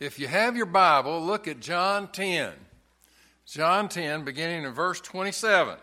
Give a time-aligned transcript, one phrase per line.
[0.00, 2.52] If you have your Bible, look at John 10.
[3.44, 5.76] John 10, beginning in verse 27.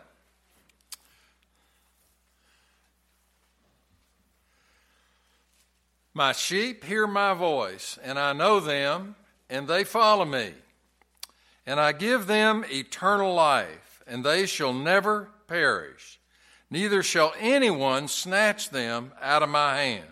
[6.16, 9.16] My sheep hear my voice, and I know them,
[9.52, 10.54] and they follow me.
[11.68, 16.20] And I give them eternal life, and they shall never perish,
[16.72, 20.08] neither shall anyone snatch them out of my hand.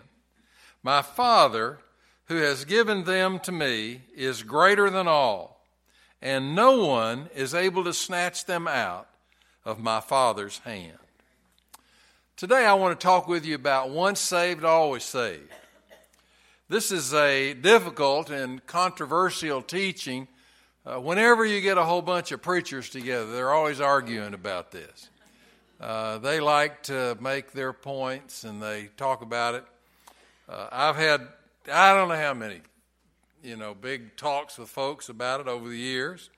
[0.84, 1.80] My Father,
[2.26, 5.64] who has given them to me, is greater than all,
[6.20, 9.08] and no one is able to snatch them out
[9.64, 10.98] of my Father's hand.
[12.36, 15.50] Today, I want to talk with you about once saved, always saved.
[16.68, 20.26] This is a difficult and controversial teaching.
[20.84, 25.08] Uh, whenever you get a whole bunch of preachers together, they're always arguing about this.
[25.80, 29.64] Uh, they like to make their points and they talk about it.
[30.48, 31.28] Uh, I've had,
[31.72, 32.60] I don't know how many,
[33.42, 36.30] you know, big talks with folks about it over the years.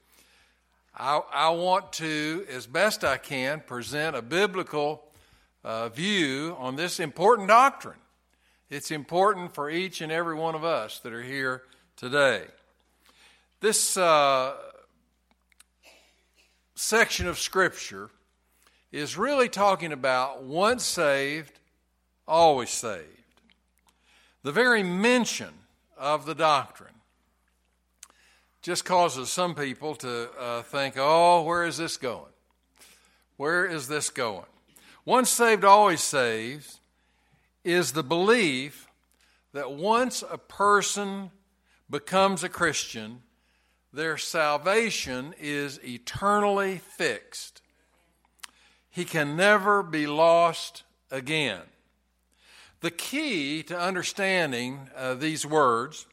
[0.96, 5.04] I, I want to, as best I can, present a biblical
[5.65, 7.99] uh, view on this important doctrine.
[8.71, 11.62] It's important for each and every one of us that are here
[11.96, 12.45] today.
[13.60, 14.54] This uh,
[16.74, 18.09] section of Scripture
[18.93, 21.59] is really talking about once saved,
[22.26, 23.18] always saved.
[24.42, 25.52] The very mention
[25.96, 26.94] of the doctrine
[28.62, 32.32] just causes some people to uh, think, oh, where is this going?
[33.36, 34.46] Where is this going?
[35.04, 36.78] Once saved, always saved
[37.64, 38.88] is the belief
[39.52, 41.30] that once a person
[41.90, 43.22] becomes a Christian,
[43.92, 47.62] their salvation is eternally fixed.
[48.90, 51.62] He can never be lost again.
[52.80, 56.07] The key to understanding uh, these words,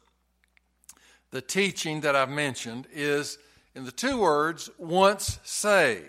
[1.30, 3.38] the teaching that I've mentioned, is
[3.74, 6.08] in the two words, once saved.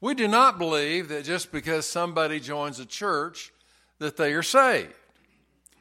[0.00, 3.52] We do not believe that just because somebody joins a church,
[3.98, 4.94] that they are saved.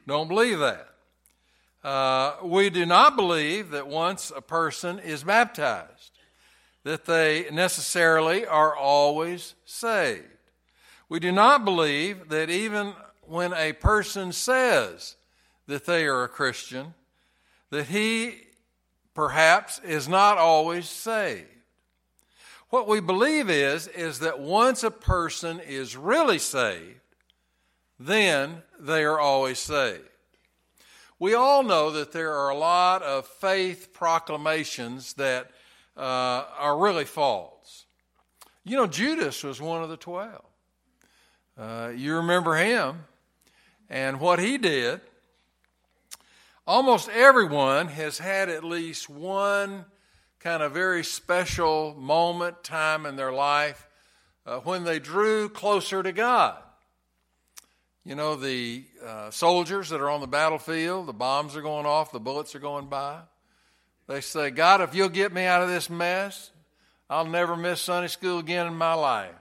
[0.08, 0.90] Don't believe that.
[1.84, 6.12] Uh, we do not believe that once a person is baptized,
[6.84, 10.26] that they necessarily are always saved.
[11.10, 12.94] We do not believe that even
[13.28, 15.16] when a person says
[15.68, 16.94] that they are a Christian,
[17.70, 18.36] that he
[19.14, 21.48] perhaps is not always saved.
[22.70, 27.00] What we believe is, is that once a person is really saved,
[28.00, 30.08] then they are always saved.
[31.20, 35.50] We all know that there are a lot of faith proclamations that
[35.96, 37.86] uh, are really false.
[38.64, 40.46] You know, Judas was one of the twelve.
[41.58, 43.06] Uh, you remember him
[43.90, 45.02] and what he did.
[46.66, 49.86] Almost everyone has had at least one
[50.40, 53.88] kind of very special moment, time in their life
[54.46, 56.58] uh, when they drew closer to God.
[58.06, 62.12] You know, the uh, soldiers that are on the battlefield, the bombs are going off,
[62.12, 63.20] the bullets are going by.
[64.08, 66.52] They say, God, if you'll get me out of this mess,
[67.10, 69.36] I'll never miss Sunday school again in my life.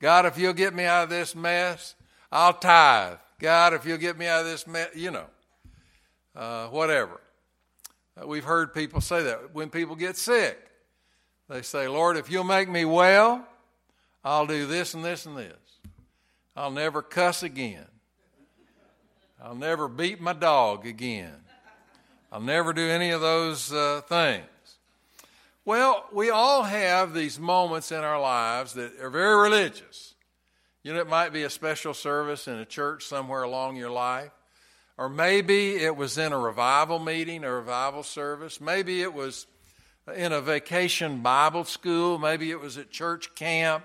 [0.00, 1.94] God, if you'll get me out of this mess,
[2.30, 3.18] I'll tithe.
[3.38, 5.26] God, if you'll get me out of this mess, you know,
[6.34, 7.20] uh, whatever.
[8.20, 9.54] Uh, we've heard people say that.
[9.54, 10.58] When people get sick,
[11.48, 13.46] they say, Lord, if you'll make me well,
[14.24, 15.52] I'll do this and this and this.
[16.56, 17.86] I'll never cuss again.
[19.40, 21.36] I'll never beat my dog again.
[22.32, 24.44] I'll never do any of those uh, things.
[25.64, 30.14] Well, we all have these moments in our lives that are very religious.
[30.86, 34.30] You know, it might be a special service in a church somewhere along your life.
[34.96, 38.60] Or maybe it was in a revival meeting, a revival service.
[38.60, 39.48] Maybe it was
[40.14, 42.20] in a vacation Bible school.
[42.20, 43.84] Maybe it was at church camp.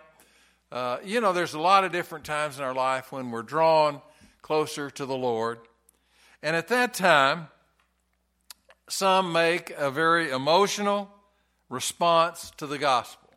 [0.71, 3.99] Uh, you know, there's a lot of different times in our life when we're drawn
[4.43, 5.57] closer to the Lord.
[6.43, 7.47] And at that time,
[8.87, 11.09] some make a very emotional
[11.67, 13.33] response to the gospel.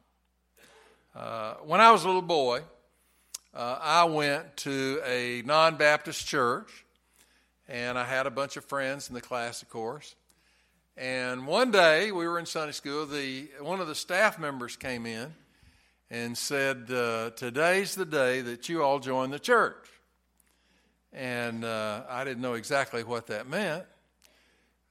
[1.16, 2.61] Uh, when I was a little boy,
[3.54, 6.84] uh, I went to a non Baptist church,
[7.68, 10.16] and I had a bunch of friends in the class, of course.
[10.96, 13.06] And one day we were in Sunday school.
[13.06, 15.34] The one of the staff members came in
[16.10, 19.86] and said, uh, Today's the day that you all join the church.
[21.12, 23.84] And uh, I didn't know exactly what that meant.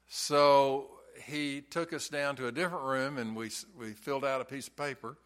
[0.07, 0.87] So
[1.25, 4.67] he took us down to a different room and we, we filled out a piece
[4.67, 5.17] of paper.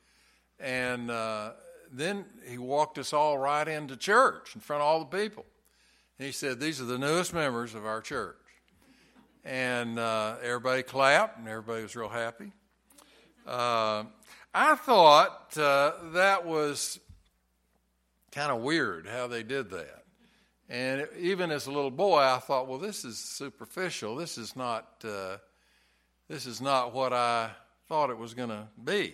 [0.60, 1.52] And uh,
[1.92, 5.46] then he walked us all right into church in front of all the people.
[6.20, 8.38] And he said, These are the newest members of our church.
[9.46, 12.52] and uh, everybody clapped, and everybody was real happy.
[13.46, 14.04] Uh,
[14.54, 17.00] I thought uh, that was
[18.32, 20.04] kind of weird how they did that.
[20.70, 24.16] And even as a little boy, I thought, well, this is superficial.
[24.16, 25.38] This is not, uh,
[26.28, 27.52] this is not what I
[27.88, 29.14] thought it was going to be.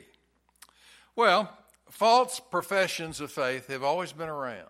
[1.15, 1.55] Well,
[1.94, 4.68] false professions of faith have always been around.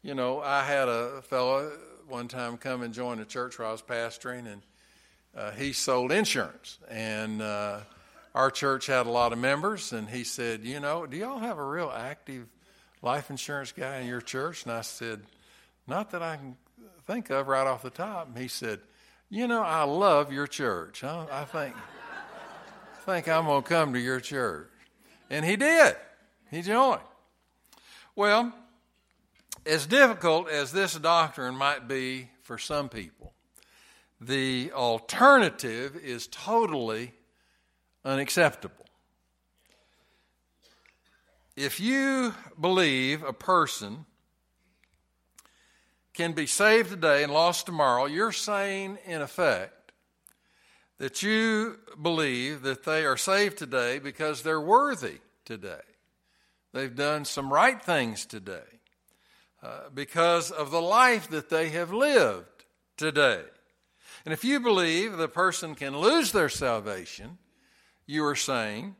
[0.00, 1.72] You know, I had a fellow
[2.06, 4.62] one time come and join a church where I was pastoring, and
[5.36, 6.78] uh, he sold insurance.
[6.88, 7.80] And uh,
[8.32, 11.58] our church had a lot of members, and he said, You know, do y'all have
[11.58, 12.46] a real active
[13.02, 14.62] life insurance guy in your church?
[14.64, 15.22] And I said,
[15.88, 16.56] Not that I can
[17.08, 18.28] think of right off the top.
[18.28, 18.78] And he said,
[19.30, 21.02] You know, I love your church.
[21.02, 24.68] I, I think, I think I'm going to come to your church.
[25.30, 25.96] And he did.
[26.50, 27.00] He joined.
[28.16, 28.52] Well,
[29.66, 33.32] as difficult as this doctrine might be for some people,
[34.20, 37.12] the alternative is totally
[38.04, 38.86] unacceptable.
[41.56, 44.06] If you believe a person
[46.12, 49.83] can be saved today and lost tomorrow, you're saying, in effect,
[50.98, 55.80] that you believe that they are saved today because they're worthy today.
[56.72, 58.62] They've done some right things today
[59.62, 62.64] uh, because of the life that they have lived
[62.96, 63.42] today.
[64.24, 67.38] And if you believe the person can lose their salvation,
[68.06, 68.96] you are saying,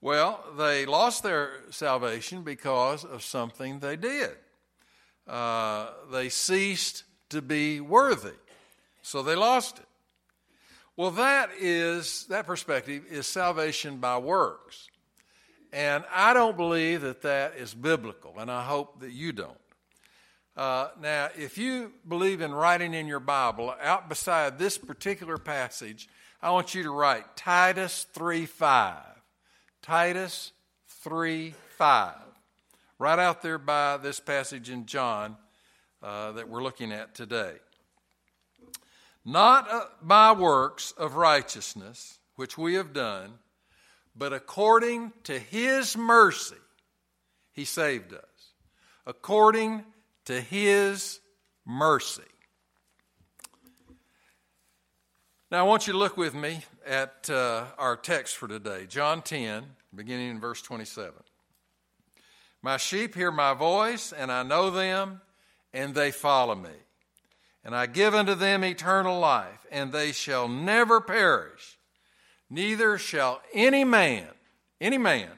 [0.00, 4.30] well, they lost their salvation because of something they did.
[5.26, 8.36] Uh, they ceased to be worthy,
[9.02, 9.85] so they lost it.
[10.96, 14.88] Well, that is that perspective is salvation by works,
[15.70, 19.58] and I don't believe that that is biblical, and I hope that you don't.
[20.56, 26.08] Uh, now, if you believe in writing in your Bible, out beside this particular passage,
[26.40, 28.96] I want you to write Titus 3 5.
[29.82, 30.52] Titus
[31.02, 32.14] 3 5.
[32.98, 35.36] Right out there by this passage in John
[36.02, 37.52] uh, that we're looking at today.
[39.28, 43.32] Not uh, by works of righteousness, which we have done,
[44.14, 46.54] but according to his mercy,
[47.52, 48.22] he saved us.
[49.04, 49.84] According
[50.26, 51.18] to his
[51.66, 52.22] mercy.
[55.50, 59.22] Now, I want you to look with me at uh, our text for today, John
[59.22, 61.12] 10, beginning in verse 27.
[62.62, 65.20] My sheep hear my voice, and I know them,
[65.72, 66.70] and they follow me.
[67.66, 71.78] And I give unto them eternal life, and they shall never perish,
[72.48, 74.28] neither shall any man,
[74.80, 75.32] any man,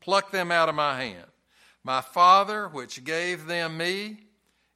[0.00, 1.26] pluck them out of my hand.
[1.82, 4.20] My Father, which gave them me,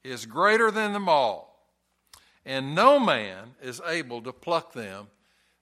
[0.04, 1.48] is greater than them all
[2.48, 5.08] and no man is able to pluck them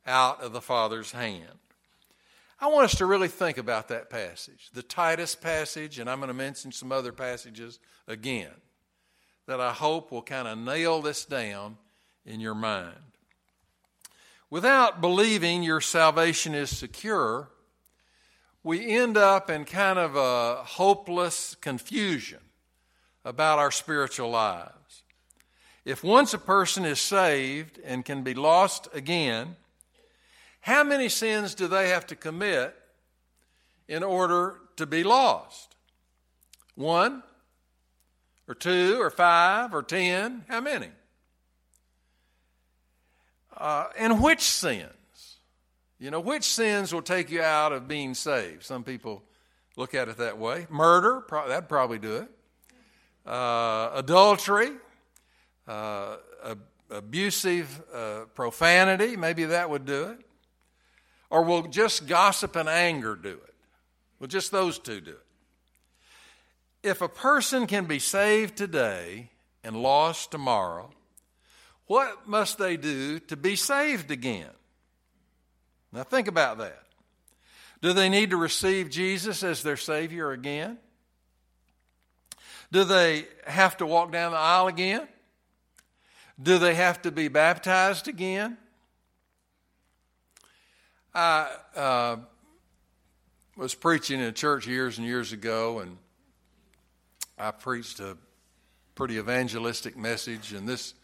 [0.06, 1.58] out of the Father's hand.
[2.60, 6.28] I want us to really think about that passage, the Titus passage, and I'm going
[6.28, 8.52] to mention some other passages again
[9.46, 11.78] that I hope will kind of nail this down
[12.25, 12.94] in your mind.
[14.50, 17.48] Without believing your salvation is secure,
[18.62, 22.40] we end up in kind of a hopeless confusion
[23.25, 25.02] about our spiritual lives.
[25.84, 29.56] If once a person is saved and can be lost again,
[30.60, 32.75] how many sins do they have to commit
[33.87, 35.76] in order to be lost?
[36.75, 37.23] One,
[38.48, 40.44] or two, or five, or ten?
[40.48, 40.90] How many?
[43.56, 44.92] Uh, and which sins?
[45.98, 48.64] You know, which sins will take you out of being saved?
[48.64, 49.22] Some people
[49.76, 50.66] look at it that way.
[50.68, 52.28] Murder, pro- that'd probably do it.
[53.26, 54.70] Uh, adultery,
[55.66, 56.16] uh,
[56.90, 60.18] abusive uh, profanity, maybe that would do it.
[61.30, 63.54] Or will just gossip and anger do it?
[64.20, 65.25] Will just those two do it?
[66.83, 69.30] If a person can be saved today
[69.64, 70.90] and lost tomorrow,
[71.87, 74.50] what must they do to be saved again?
[75.92, 76.83] Now, think about that.
[77.80, 80.78] Do they need to receive Jesus as their Savior again?
[82.73, 85.06] Do they have to walk down the aisle again?
[86.42, 88.59] Do they have to be baptized again?
[91.14, 92.16] I uh,
[93.56, 95.97] was preaching in a church years and years ago, and
[97.38, 98.16] I preached a
[98.95, 100.95] pretty evangelistic message, and this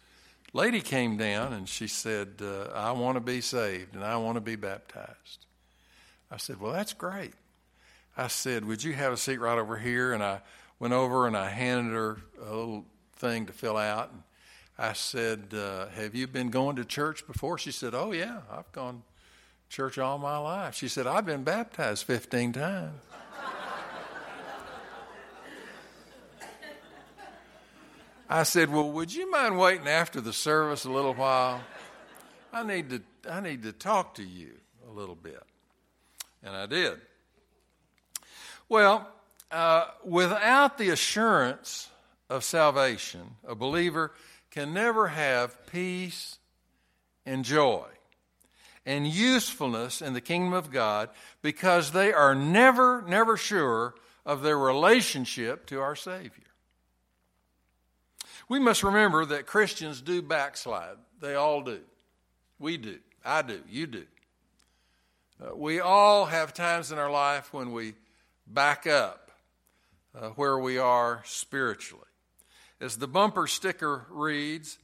[0.53, 4.37] lady came down and she said, uh, I want to be saved and I want
[4.37, 5.47] to be baptized.
[6.31, 7.35] I said, Well, that's great.
[8.17, 10.13] I said, Would you have a seat right over here?
[10.15, 10.41] And I
[10.79, 12.87] went over and I handed her a little
[13.17, 14.11] thing to fill out.
[14.13, 14.23] And
[14.79, 17.59] I said, uh, Have you been going to church before?
[17.59, 19.03] She said, Oh, yeah, I've gone
[19.69, 20.75] to church all my life.
[20.75, 22.95] She said, I've been baptized 15 times.
[28.29, 31.63] I said, Well, would you mind waiting after the service a little while?
[32.53, 34.53] I need to, I need to talk to you
[34.89, 35.43] a little bit.
[36.43, 37.01] And I did.
[38.69, 39.09] Well,
[39.51, 41.89] uh, without the assurance
[42.29, 44.13] of salvation, a believer
[44.51, 46.39] can never have peace
[47.25, 47.87] and joy
[48.85, 51.09] and usefulness in the kingdom of God
[51.41, 56.52] because they are never, never sure of their relationship to our Savior.
[58.53, 60.99] We must remember that Christians do backslide.
[61.23, 61.81] They all do.
[62.59, 62.99] We do.
[63.25, 63.63] I do.
[63.67, 64.05] You do.
[65.43, 67.95] Uh, we all have times in our life when we
[68.47, 69.31] back up
[70.15, 72.05] uh, where we are spiritually.
[72.79, 74.79] As the bumper sticker reads,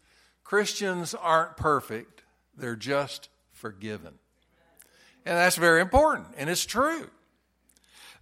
[0.44, 2.22] Christians aren't perfect,
[2.56, 4.14] they're just forgiven.
[5.26, 7.10] And that's very important, and it's true.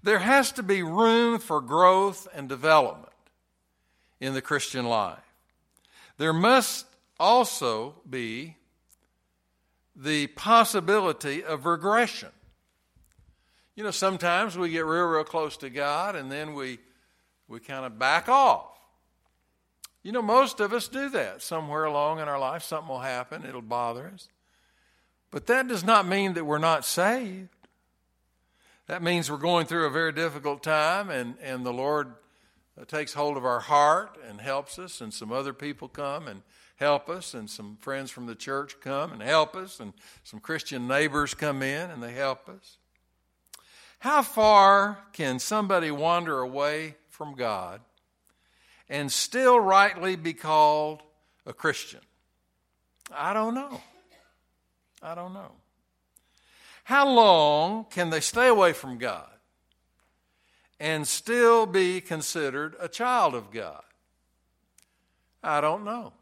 [0.02, 3.12] There has to be room for growth and development
[4.18, 5.20] in the Christian life.
[6.18, 6.86] There must
[7.18, 8.56] also be
[9.94, 12.30] the possibility of regression.
[13.74, 16.78] You know, sometimes we get real, real close to God and then we
[17.48, 18.76] we kind of back off.
[20.02, 21.42] You know, most of us do that.
[21.42, 24.28] Somewhere along in our life, something will happen, it'll bother us.
[25.30, 27.48] But that does not mean that we're not saved.
[28.86, 32.14] That means we're going through a very difficult time, and, and the Lord
[32.80, 36.42] uh, takes hold of our heart and helps us, and some other people come and
[36.76, 39.92] help us, and some friends from the church come and help us, and
[40.24, 42.78] some Christian neighbors come in and they help us.
[44.00, 47.80] How far can somebody wander away from God
[48.88, 51.02] and still rightly be called
[51.46, 52.00] a Christian?
[53.14, 53.80] I don't know.
[55.02, 55.52] I don't know.
[56.84, 59.30] How long can they stay away from God
[60.78, 63.82] and still be considered a child of God?
[65.42, 66.12] I don't know.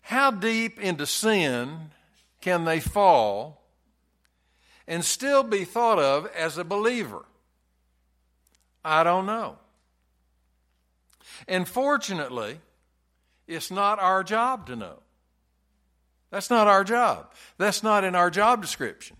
[0.00, 1.90] How deep into sin
[2.40, 3.62] can they fall
[4.86, 7.24] and still be thought of as a believer?
[8.84, 9.56] I don't know.
[11.48, 12.60] And fortunately,
[13.46, 14.98] it's not our job to know.
[16.30, 17.32] That's not our job.
[17.58, 19.16] That's not in our job description.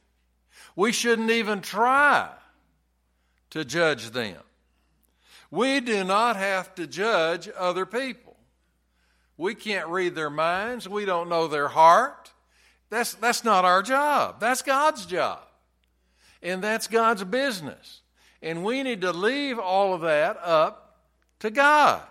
[0.76, 2.28] We shouldn't even try
[3.54, 4.37] to judge them.
[5.49, 8.34] We do not have to judge other people.
[9.37, 10.88] We can't read their minds.
[10.88, 12.32] We don't know their heart.
[12.90, 14.40] That's, that's not our job.
[14.40, 15.38] That's God's job.
[16.42, 18.00] And that's God's business.
[18.42, 20.99] And we need to leave all of that up
[21.38, 22.02] to God.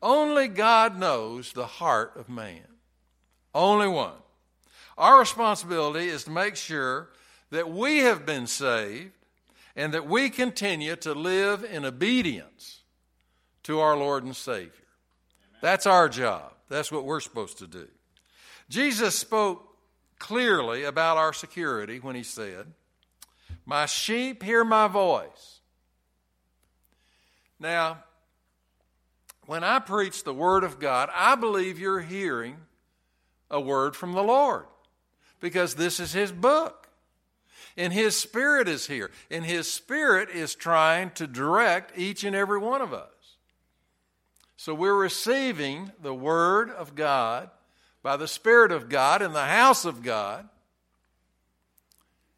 [0.00, 2.62] Only God knows the heart of man.
[3.52, 4.12] Only one.
[4.96, 7.08] Our responsibility is to make sure
[7.50, 9.10] that we have been saved
[9.76, 12.82] and that we continue to live in obedience
[13.64, 14.70] to our Lord and Savior.
[15.60, 16.52] That's our job.
[16.68, 17.88] That's what we're supposed to do.
[18.68, 19.66] Jesus spoke
[20.18, 22.66] clearly about our security when he said,
[23.66, 25.60] my sheep hear my voice.
[27.58, 28.04] Now,
[29.46, 32.56] when I preach the Word of God, I believe you're hearing
[33.50, 34.66] a word from the Lord
[35.40, 36.83] because this is His book.
[37.76, 39.10] And His Spirit is here.
[39.30, 43.08] And His Spirit is trying to direct each and every one of us.
[44.56, 47.50] So we're receiving the Word of God
[48.02, 50.48] by the Spirit of God in the house of God.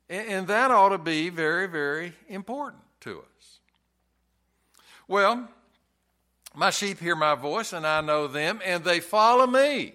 [0.09, 3.59] And that ought to be very, very important to us.
[5.09, 5.49] Well,
[6.55, 9.95] my sheep hear my voice, and I know them, and they follow me.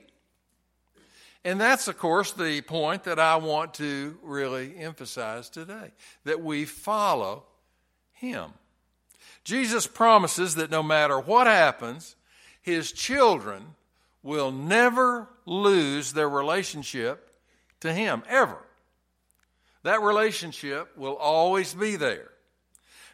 [1.44, 5.92] And that's, of course, the point that I want to really emphasize today
[6.24, 7.44] that we follow
[8.14, 8.52] Him.
[9.44, 12.16] Jesus promises that no matter what happens,
[12.62, 13.76] His children
[14.22, 17.32] will never lose their relationship
[17.80, 18.60] to Him, ever
[19.84, 22.30] that relationship will always be there.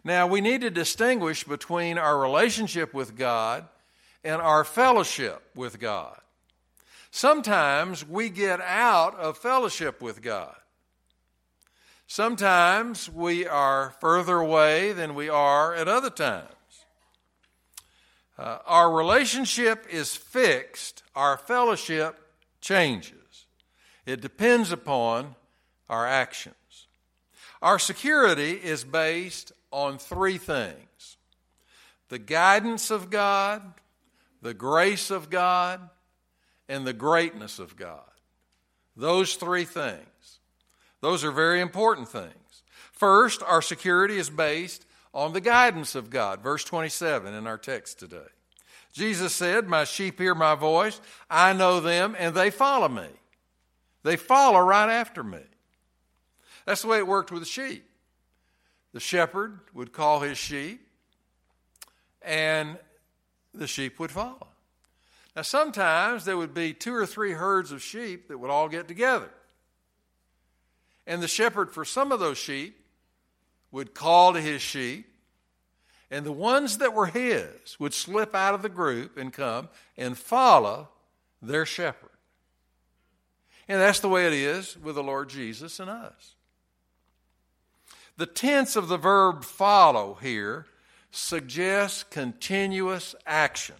[0.03, 3.67] Now, we need to distinguish between our relationship with God
[4.23, 6.19] and our fellowship with God.
[7.17, 10.55] Sometimes we get out of fellowship with God.
[12.05, 16.51] Sometimes we are further away than we are at other times.
[18.37, 22.19] Uh, our relationship is fixed, our fellowship
[22.61, 23.47] changes.
[24.05, 25.33] It depends upon
[25.89, 26.85] our actions.
[27.63, 31.17] Our security is based on three things
[32.09, 33.63] the guidance of God,
[34.43, 35.89] the grace of God,
[36.69, 38.01] and the greatness of God.
[38.95, 40.39] Those three things.
[41.01, 42.63] Those are very important things.
[42.91, 46.41] First, our security is based on the guidance of God.
[46.41, 48.17] Verse 27 in our text today.
[48.93, 53.07] Jesus said, My sheep hear my voice, I know them, and they follow me.
[54.03, 55.41] They follow right after me.
[56.65, 57.87] That's the way it worked with the sheep.
[58.93, 60.87] The shepherd would call his sheep,
[62.23, 62.77] and
[63.53, 64.47] the sheep would follow.
[65.37, 68.87] Now, sometimes there would be two or three herds of sheep that would all get
[68.87, 69.29] together.
[71.05, 72.75] And the shepherd, for some of those sheep,
[73.69, 75.05] would call to his sheep,
[76.09, 80.17] and the ones that were his would slip out of the group and come and
[80.17, 80.89] follow
[81.39, 82.09] their shepherd.
[83.67, 86.33] And that's the way it is with the Lord Jesus and us.
[88.17, 90.65] The tense of the verb follow here
[91.11, 93.75] suggests continuous action.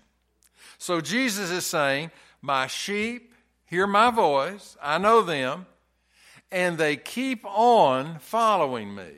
[0.77, 3.34] So Jesus is saying, My sheep
[3.65, 5.65] hear my voice, I know them,
[6.51, 9.12] and they keep on following me.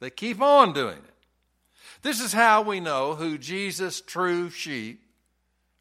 [0.00, 1.14] They keep on doing it.
[2.02, 5.02] This is how we know who Jesus' true sheep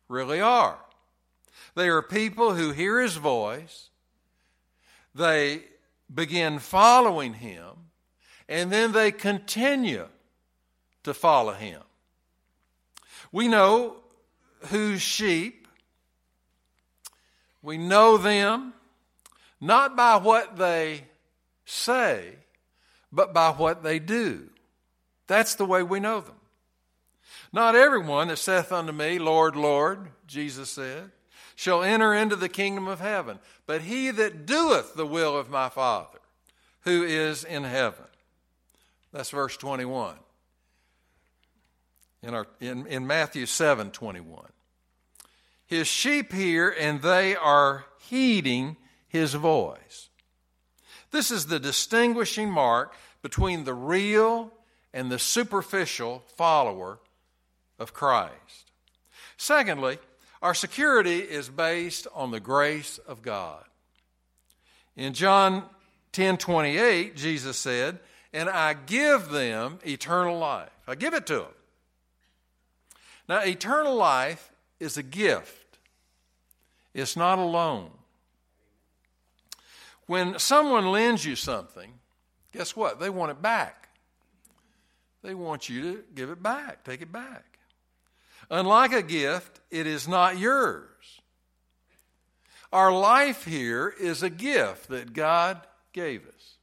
[0.08, 0.78] really are.
[1.76, 3.90] They are people who hear his voice,
[5.16, 5.64] they
[6.14, 7.72] begin following him,
[8.50, 10.08] and then they continue
[11.04, 11.82] to follow him.
[13.32, 14.01] We know
[14.68, 15.68] whose sheep,
[17.62, 18.74] we know them
[19.60, 21.04] not by what they
[21.66, 22.36] say,
[23.12, 24.50] but by what they do.
[25.28, 26.36] That's the way we know them.
[27.54, 31.12] Not everyone that saith unto me, Lord, Lord, Jesus said,
[31.56, 35.70] shall enter into the kingdom of heaven, but he that doeth the will of my
[35.70, 36.20] Father,
[36.82, 38.06] who is in heaven.
[39.12, 40.16] That's verse 21.
[42.24, 44.46] In, our, in, in Matthew 7 21.
[45.66, 50.10] His sheep hear, and they are heeding his voice.
[51.12, 54.52] This is the distinguishing mark between the real
[54.94, 57.00] and the superficial follower
[57.80, 58.72] of Christ.
[59.38, 59.98] Secondly,
[60.42, 63.64] our security is based on the grace of God.
[64.96, 65.64] In John
[66.12, 68.00] 10 28, Jesus said,
[68.34, 70.70] And I give them eternal life.
[70.88, 71.54] I give it to them.
[73.32, 75.80] Now, eternal life is a gift,
[76.94, 77.90] it's not a loan.
[80.06, 81.94] When someone lends you something,
[82.52, 83.00] guess what?
[83.00, 83.88] They want it back.
[85.24, 87.58] They want you to give it back, take it back.
[88.50, 91.22] Unlike a gift, it is not yours.
[92.74, 96.58] Our life here is a gift that God gave us.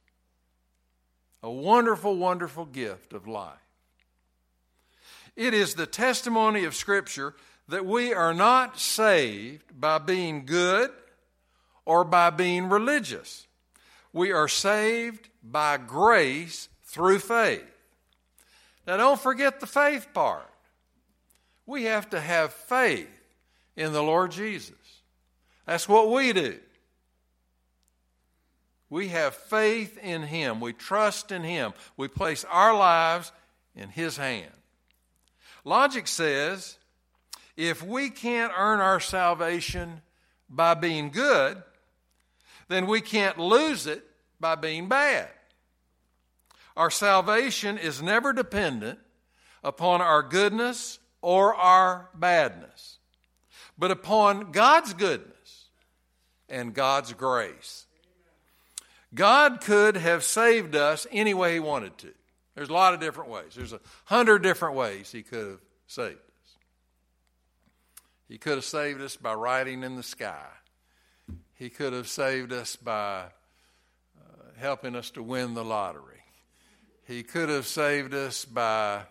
[1.41, 3.57] A wonderful, wonderful gift of life.
[5.39, 7.33] It is the testimony of Scripture
[7.69, 10.91] that we are not saved by being good
[11.85, 13.47] or by being religious.
[14.11, 17.63] We are saved by grace through faith.
[18.85, 20.51] Now, don't forget the faith part.
[21.65, 23.07] We have to have faith
[23.77, 24.75] in the Lord Jesus.
[25.65, 26.59] That's what we do.
[28.89, 30.59] We have faith in Him.
[30.59, 31.71] We trust in Him.
[31.95, 33.31] We place our lives
[33.73, 34.51] in His hand.
[35.63, 36.77] Logic says
[37.57, 40.01] if we can't earn our salvation
[40.49, 41.61] by being good,
[42.69, 44.03] then we can't lose it
[44.39, 45.29] by being bad.
[46.77, 48.99] Our salvation is never dependent
[49.63, 52.99] upon our goodness or our badness,
[53.77, 55.65] but upon God's goodness
[56.47, 57.85] and God's grace.
[59.13, 62.13] God could have saved us any way He wanted to.
[62.59, 63.53] There's a lot of different ways.
[63.55, 66.57] There's a hundred different ways He could have saved us.
[68.27, 70.45] He could have saved us by riding in the sky.
[71.53, 73.27] He could have saved us by
[74.17, 76.19] uh, helping us to win the lottery.
[77.07, 79.03] He could have saved us by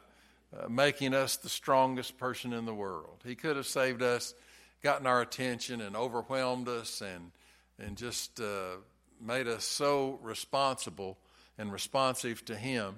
[0.55, 3.23] uh, making us the strongest person in the world.
[3.25, 4.35] He could have saved us,
[4.83, 7.33] gotten our attention, and overwhelmed us and,
[7.79, 8.77] and just uh,
[9.19, 11.17] made us so responsible
[11.57, 12.97] and responsive to Him.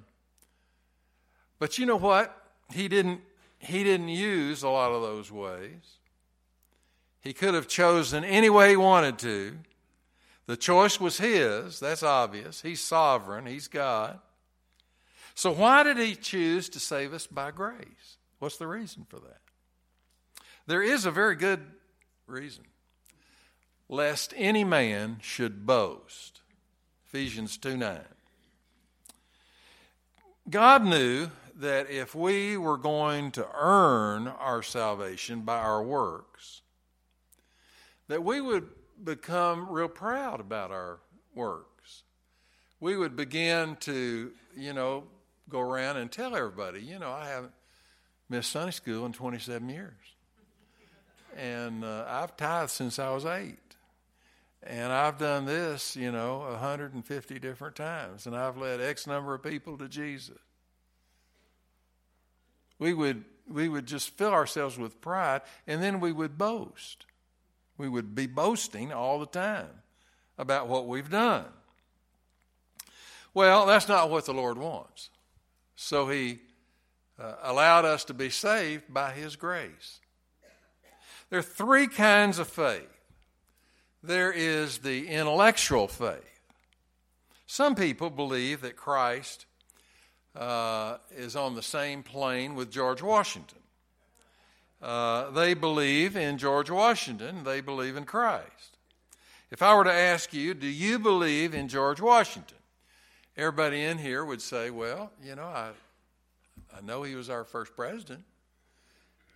[1.61, 2.37] But you know what?
[2.73, 3.21] He didn't,
[3.61, 5.99] he didn't use a lot of those ways.
[7.21, 9.59] He could have chosen any way he wanted to.
[10.47, 12.63] The choice was his, that's obvious.
[12.63, 14.19] He's sovereign, he's God.
[15.37, 18.17] So, why did he choose to save us by grace?
[18.41, 19.41] What's the reason for that?
[20.67, 21.61] There is a very good
[22.27, 22.65] reason.
[23.89, 26.41] Lest any man should boast.
[27.07, 28.01] Ephesians 2 9.
[30.49, 31.29] God knew
[31.61, 36.63] that if we were going to earn our salvation by our works,
[38.09, 38.69] that we would
[39.03, 41.01] become real proud about our
[41.35, 42.03] works.
[42.81, 45.05] We would begin to, you know,
[45.49, 47.53] go around and tell everybody, you know, I haven't
[48.29, 49.95] missed Sunday school in 27 years.
[51.37, 53.59] And uh, I've tithed since I was eight.
[54.63, 58.27] And I've done this, you know, 150 different times.
[58.27, 60.39] And I've led X number of people to Jesus.
[62.81, 67.07] We would, we would just fill ourselves with pride, and then we would boast.
[67.79, 69.69] We would be boasting all the time
[70.37, 71.45] about what we've done.
[73.33, 75.11] Well, that's not what the Lord wants.
[75.77, 76.41] So He
[77.19, 80.01] uh, allowed us to be saved by His grace.
[81.29, 82.89] There are three kinds of faith
[84.03, 86.41] there is the intellectual faith.
[87.47, 89.45] Some people believe that Christ
[90.35, 93.59] uh, is on the same plane with George Washington.
[94.81, 98.79] Uh, they believe in George Washington, they believe in Christ.
[99.51, 102.57] If I were to ask you, do you believe in George Washington?
[103.37, 105.71] Everybody in here would say, well, you know, I,
[106.77, 108.23] I know he was our first president.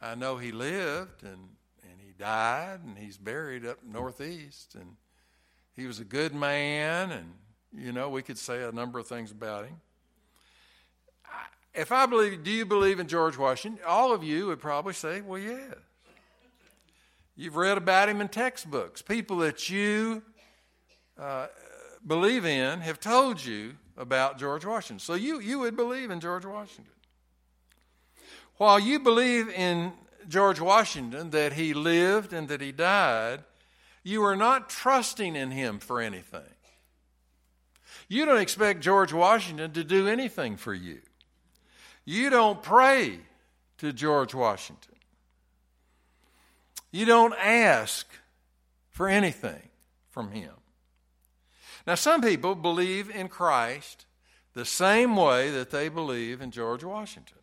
[0.00, 1.48] I know he lived and,
[1.83, 4.96] and he died and he's buried up northeast and
[5.74, 7.33] he was a good man and,
[7.76, 9.80] you know, we could say a number of things about him
[11.75, 13.85] if I believe, do you believe in George Washington?
[13.87, 15.75] All of you would probably say, well, yes.
[17.37, 19.03] You've read about him in textbooks.
[19.03, 20.23] People that you
[21.19, 21.49] uh,
[22.07, 25.01] believe in have told you about George Washington.
[25.01, 26.93] So you, you would believe in George Washington.
[28.57, 29.93] While you believe in
[30.29, 33.43] George Washington, that he lived and that he died,
[34.05, 36.43] you are not trusting in him for anything.
[38.09, 41.01] You don't expect George Washington to do anything for you.
[42.05, 43.21] You don't pray
[43.79, 44.95] to George Washington.
[46.90, 48.07] You don't ask
[48.90, 49.69] for anything
[50.11, 50.53] from him.
[51.87, 54.07] Now, some people believe in Christ
[54.55, 57.38] the same way that they believe in George Washington.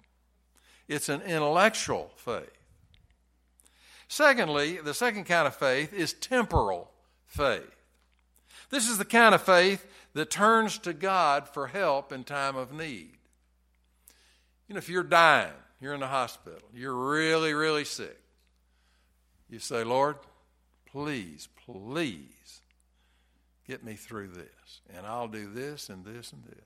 [0.87, 2.49] It's an intellectual faith.
[4.07, 6.91] Secondly, the second kind of faith is temporal
[7.27, 7.75] faith.
[8.69, 12.73] This is the kind of faith that turns to God for help in time of
[12.73, 13.17] need.
[14.71, 18.17] You know, if you're dying, you're in the hospital, you're really, really sick,
[19.49, 20.15] you say, Lord,
[20.89, 22.61] please, please
[23.67, 24.79] get me through this.
[24.95, 26.63] And I'll do this and this and this.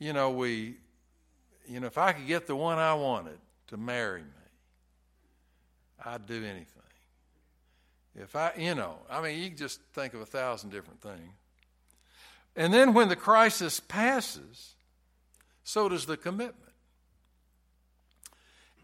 [0.00, 0.78] You know, we,
[1.68, 4.48] you know, if I could get the one I wanted to marry me,
[6.04, 6.66] I'd do anything.
[8.16, 11.30] If I, you know, I mean, you just think of a thousand different things.
[12.56, 14.74] And then when the crisis passes,
[15.64, 16.72] so does the commitment.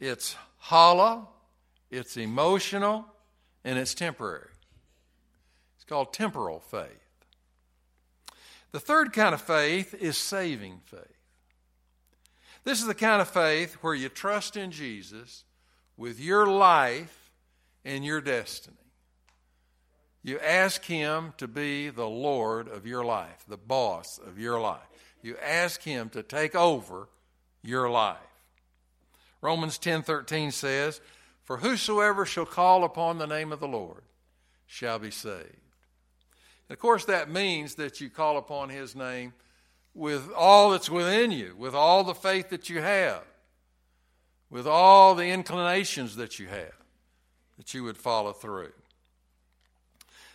[0.01, 1.29] It's hollow,
[1.91, 3.05] it's emotional,
[3.65, 4.49] and it's temporary.
[5.77, 6.89] It's called temporal faith.
[8.73, 11.03] The third kind of faith is saving faith.
[12.65, 15.45] This is the kind of faith where you trust in Jesus
[15.97, 17.31] with your life
[17.85, 18.77] and your destiny.
[20.23, 24.90] You ask Him to be the Lord of your life, the boss of your life
[25.23, 27.09] you ask him to take over
[27.63, 28.19] your life.
[29.41, 31.01] Romans 10:13 says,
[31.45, 34.05] "For whosoever shall call upon the name of the Lord
[34.67, 35.61] shall be saved."
[36.69, 39.35] And of course that means that you call upon his name
[39.95, 43.25] with all that's within you, with all the faith that you have,
[44.49, 46.77] with all the inclinations that you have,
[47.57, 48.73] that you would follow through.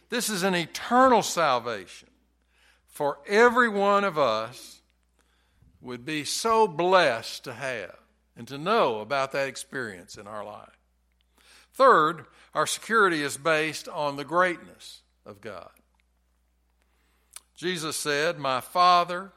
[0.09, 2.09] This is an eternal salvation
[2.95, 4.79] for every one of us
[5.81, 7.97] would be so blessed to have
[8.37, 10.79] and to know about that experience in our life.
[11.73, 15.69] Third, our security is based on the greatness of God.
[17.57, 19.33] Jesus said, My Father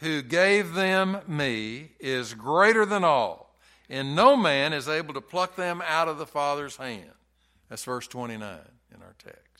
[0.00, 3.56] who gave them me is greater than all,
[3.88, 7.12] and no man is able to pluck them out of the Father's hand.
[7.70, 8.58] That's verse 29
[8.94, 9.51] in our text.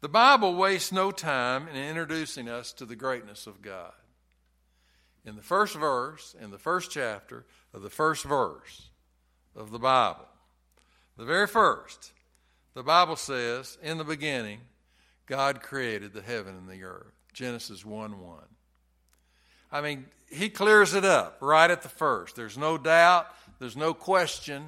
[0.00, 3.92] The Bible wastes no time in introducing us to the greatness of God
[5.24, 8.88] in the first verse, in the first chapter of the first verse
[9.54, 10.26] of the Bible.
[11.16, 12.12] The very first,
[12.74, 14.60] the Bible says, in the beginning,
[15.26, 17.12] God created the heaven and the earth.
[17.32, 18.38] Genesis 1 1.
[19.72, 22.34] I mean, he clears it up right at the first.
[22.34, 23.26] There's no doubt,
[23.58, 24.66] there's no question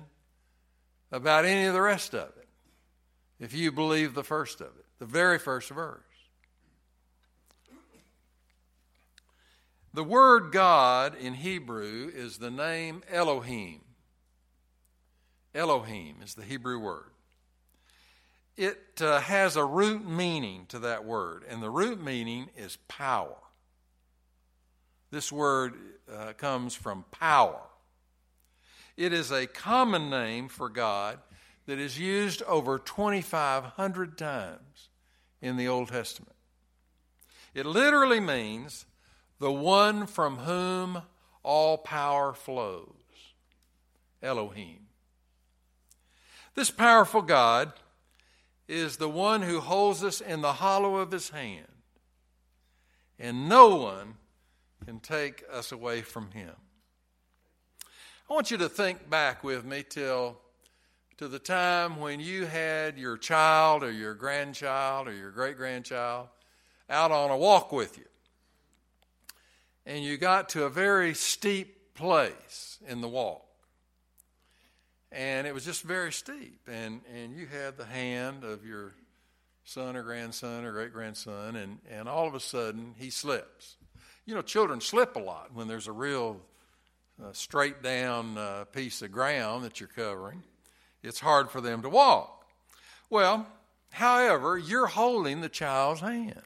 [1.11, 2.49] about any of the rest of it
[3.41, 6.01] if you believe the first of it, the very first verse.
[9.93, 13.81] The word God in Hebrew is the name Elohim.
[15.57, 17.11] Elohim is the Hebrew word.
[18.57, 23.35] It uh, has a root meaning to that word, and the root meaning is power.
[25.11, 25.75] This word
[26.09, 27.61] uh, comes from power.
[28.97, 31.19] It is a common name for God
[31.67, 34.91] that is used over 2,500 times
[35.43, 36.37] in the Old Testament.
[37.53, 38.87] It literally means
[39.41, 41.03] the one from whom
[41.43, 42.87] all power flows
[44.23, 44.87] Elohim.
[46.55, 47.73] This powerful God
[48.69, 51.67] is the one who holds us in the hollow of his hand,
[53.19, 54.15] and no one
[54.87, 56.53] can take us away from him.
[58.31, 60.39] I want you to think back with me till
[61.23, 66.27] to the time when you had your child or your grandchild or your great grandchild
[66.91, 68.05] out on a walk with you.
[69.87, 73.47] And you got to a very steep place in the walk.
[75.13, 76.67] And it was just very steep.
[76.67, 78.93] And, and you had the hand of your
[79.63, 83.77] son or grandson or great grandson, and, and all of a sudden he slips.
[84.27, 86.41] You know, children slip a lot when there's a real
[87.23, 90.43] uh, straight down uh, piece of ground that you're covering
[91.03, 92.47] it's hard for them to walk.
[93.11, 93.47] Well,
[93.91, 96.43] however, you're holding the child's hand.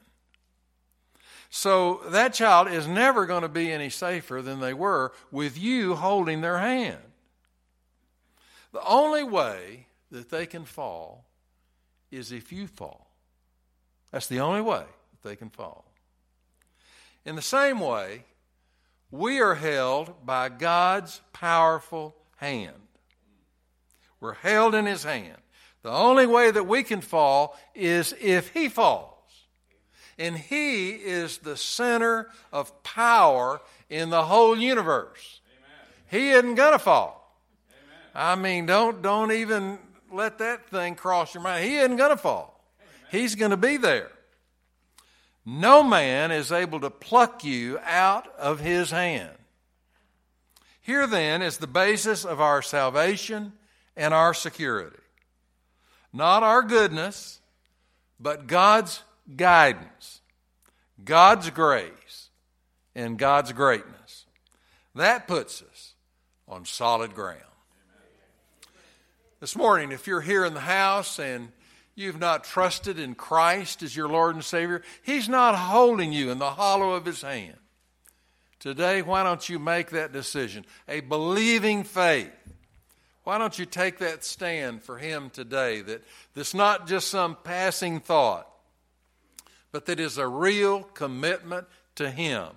[1.49, 5.95] So that child is never going to be any safer than they were with you
[5.95, 6.97] holding their hand.
[8.73, 11.25] The only way that they can fall
[12.11, 13.07] is if you fall.
[14.11, 15.85] That's the only way that they can fall.
[17.25, 18.23] In the same way,
[19.09, 22.86] we are held by God's powerful hand.
[24.19, 25.37] We're held in his hand.
[25.83, 29.13] The only way that we can fall is if he falls.
[30.19, 35.41] And he is the center of power in the whole universe.
[35.57, 36.21] Amen.
[36.21, 37.39] He isn't going to fall.
[37.69, 37.99] Amen.
[38.15, 39.77] I mean, don't, don't even
[40.11, 41.65] let that thing cross your mind.
[41.65, 43.21] He isn't going to fall, Amen.
[43.21, 44.11] he's going to be there.
[45.45, 49.31] No man is able to pluck you out of his hand.
[50.81, 53.53] Here then is the basis of our salvation
[53.97, 54.95] and our security.
[56.13, 57.41] Not our goodness,
[58.19, 59.01] but God's
[59.35, 60.21] guidance,
[61.03, 62.29] God's grace,
[62.95, 64.25] and God's greatness.
[64.95, 65.93] That puts us
[66.47, 67.41] on solid ground.
[69.39, 71.49] This morning, if you're here in the house and
[71.93, 76.39] you've not trusted in Christ as your Lord and Savior, He's not holding you in
[76.39, 77.57] the hollow of His hand.
[78.59, 80.65] Today, why don't you make that decision?
[80.87, 82.31] A believing faith
[83.27, 85.81] why don't you take that stand for him today?
[85.81, 86.01] That
[86.33, 88.47] this not just some passing thought,
[89.73, 92.47] but that is a real commitment to him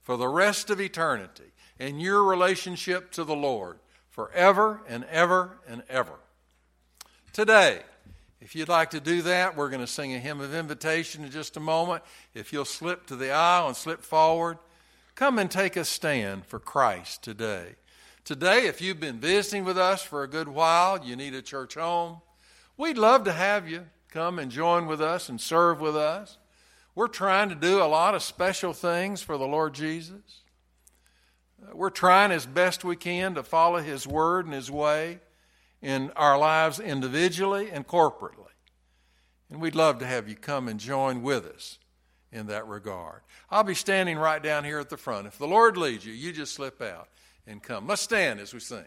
[0.00, 3.76] for the rest of eternity and your relationship to the Lord
[4.08, 6.14] forever and ever and ever.
[7.34, 7.82] Today,
[8.40, 11.32] if you'd like to do that, we're going to sing a hymn of invitation in
[11.32, 12.02] just a moment.
[12.32, 14.56] If you'll slip to the aisle and slip forward,
[15.16, 17.74] come and take a stand for Christ today.
[18.24, 21.74] Today, if you've been visiting with us for a good while, you need a church
[21.74, 22.22] home,
[22.78, 26.38] we'd love to have you come and join with us and serve with us.
[26.94, 30.40] We're trying to do a lot of special things for the Lord Jesus.
[31.74, 35.20] We're trying as best we can to follow His word and His way
[35.82, 38.54] in our lives individually and corporately.
[39.50, 41.78] And we'd love to have you come and join with us
[42.32, 43.20] in that regard.
[43.50, 45.26] I'll be standing right down here at the front.
[45.26, 47.08] If the Lord leads you, you just slip out
[47.46, 47.86] and come.
[47.86, 48.84] Let's stand as we sing.